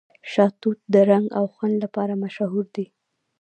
شاه 0.31 0.51
توت 0.61 0.79
د 0.93 0.95
رنګ 1.09 1.25
او 1.39 1.45
خوند 1.53 1.75
لپاره 1.83 2.13
مشهور 2.23 2.65
دی. 2.75 2.85